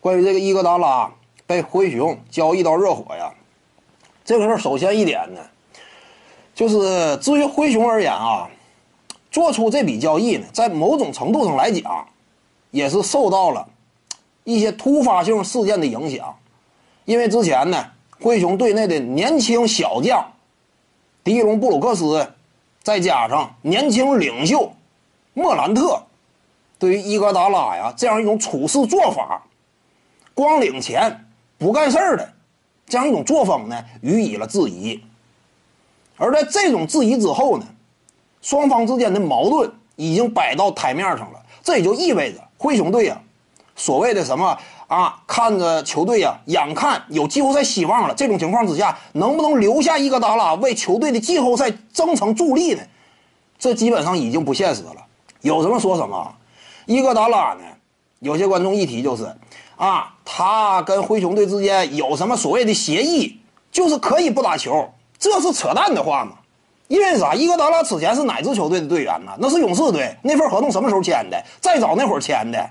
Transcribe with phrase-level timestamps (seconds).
[0.00, 1.12] 关于这个伊戈达拉
[1.46, 3.32] 被灰熊交易到热火呀，
[4.24, 5.40] 这个事儿首先一点呢，
[6.54, 8.48] 就是至于灰熊而言啊，
[9.30, 12.06] 做出这笔交易呢，在某种程度上来讲，
[12.70, 13.68] 也是受到了
[14.44, 16.34] 一些突发性事件的影响，
[17.04, 17.84] 因为之前呢，
[18.20, 20.32] 灰熊队内的年轻小将
[21.22, 22.32] 迪隆布鲁克斯，
[22.82, 24.72] 再加上年轻领袖
[25.34, 26.02] 莫兰特。
[26.78, 29.42] 对于伊戈达拉呀这样一种处事做法，
[30.40, 31.26] 光领钱
[31.58, 32.32] 不干事儿的
[32.86, 34.98] 这样一种作风呢，予以了质疑。
[36.16, 37.66] 而在这种质疑之后呢，
[38.40, 41.42] 双方之间的矛盾已经摆到台面上了。
[41.62, 43.20] 这也就意味着灰熊队呀，
[43.76, 52.82] 所谓的什么啊，看着球队呀，眼看有季后赛希望了，这种情况之下，能不能留下伊戈达拉为球队的季后赛征程助力呢？
[53.58, 55.06] 这基本上已经不现实了。
[55.42, 56.34] 有什么说什么。
[56.86, 57.60] 伊戈达拉呢？
[58.20, 59.34] 有些观众一提就是，
[59.76, 63.40] 啊，他跟灰熊队之间有什么所谓的协议，
[63.72, 66.32] 就是可以不打球，这是扯淡的话吗？
[66.88, 67.34] 因为啥？
[67.34, 69.32] 伊戈达拉此前是哪支球队的队员呢？
[69.38, 70.14] 那是勇士队。
[70.22, 71.40] 那份合同什么时候签的？
[71.60, 72.68] 再早那会儿签的。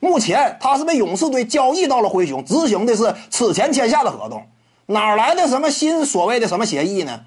[0.00, 4.44] 目前他是被勇士队交易到了灰熊，执行的是此前签下的合同。
[4.86, 7.20] 哪来的什么新所谓的什么协议呢？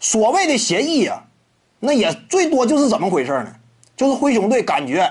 [0.00, 1.22] 所谓的协议呀，
[1.78, 3.54] 那也最多就是怎么回事呢？
[3.96, 5.08] 就是灰熊队感觉。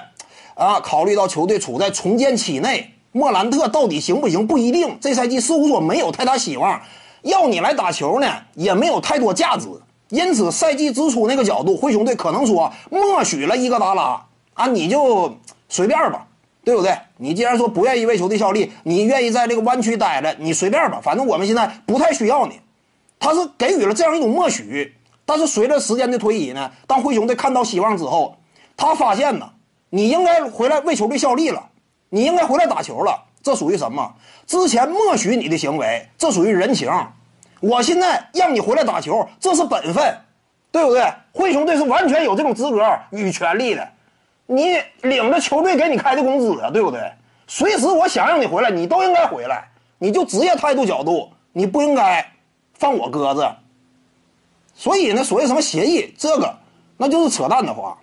[0.58, 4.98] 啊，考虑到球队处在重建期内，莫兰特到底行不行不一定。
[5.00, 6.82] 这赛季似乎说没有太大希望，
[7.22, 9.68] 要你来打球呢，也没有太多价值。
[10.10, 15.38] 因此，赛季之初那个角度，灰熊队可能说默许了伊戈达拉啊，你就
[15.70, 16.26] 随便吧，
[16.64, 16.98] 对不对？
[17.18, 22.60] 你既然说不愿意为球队效力，你愿意在这个湾区待着，你随便吧，反正我们现在不太需要你。
[23.20, 24.96] 他是给予了这样一种默许。
[25.24, 28.38] 但是随着时间的推移呢，当灰熊队看到希望之后，
[28.76, 29.50] 他发现呢。
[29.90, 31.70] 你应该回来为球队效力了，
[32.10, 33.24] 你应该回来打球了。
[33.42, 34.14] 这属于什么？
[34.46, 36.92] 之前默许你的行为，这属于人情。
[37.62, 40.18] 我现在让你回来打球，这是本分，
[40.72, 41.12] 对不对？
[41.32, 43.88] 灰熊队是完全有这种资格与权利的。
[44.46, 47.00] 你领着球队给你开的工资啊，对不对？
[47.48, 49.70] 随时我想让你回来，你都应该回来。
[49.98, 52.26] 你就职业态度角度，你不应该
[52.74, 53.48] 放我鸽子。
[54.74, 56.56] 所以呢，所谓什么协议，这个
[56.98, 57.98] 那就是扯淡的话。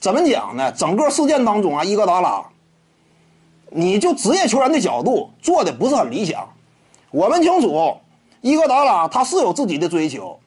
[0.00, 0.72] 怎么讲呢？
[0.72, 2.42] 整个事件当中啊，伊戈达拉，
[3.68, 6.48] 你就职业球员的角度做的不是很理想。
[7.10, 7.94] 我们清楚，
[8.40, 10.38] 伊戈达拉他是有自己的追求，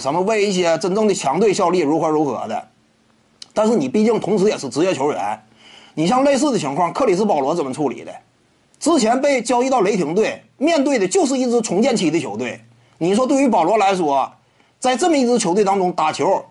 [0.00, 2.68] 什么为一些真正的强队效力如何如何的。
[3.52, 5.40] 但是你毕竟同时也是职业球员，
[5.94, 8.12] 你像类似的情况，克里斯保罗怎么处理的？
[8.80, 12.60] 之前被交易到雷霆队，面对的就是一支重建期的球队。
[12.98, 14.32] 你说对于保罗来说，
[14.80, 16.44] 在这么一支球队当中打球，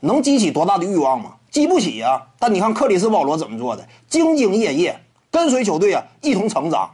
[0.00, 1.34] 能激起多大的欲望吗？
[1.50, 5.00] 激不起呀，但你看克里斯保罗怎么做的，兢兢业业，
[5.30, 6.90] 跟随球队啊一同成长。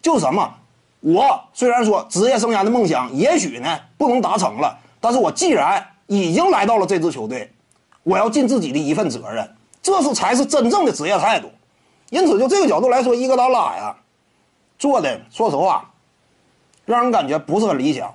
[0.00, 0.54] 就什么，
[1.00, 7.52] 我虽然说职业生涯的梦想也许呢不能达成了，但是我既然已经来到了这支球队，
[8.04, 11.50] 我要尽自己的一份责任，这是才是真正的职业态度。
[12.10, 13.96] 因此，就这个角度来说，伊戈达拉呀
[14.78, 15.90] 做的，说实话，
[16.84, 18.14] 让人感觉不是很理想。